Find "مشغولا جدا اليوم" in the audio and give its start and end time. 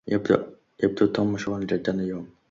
1.33-2.33